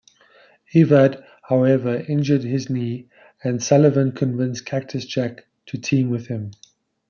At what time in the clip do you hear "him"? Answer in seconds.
6.25-6.53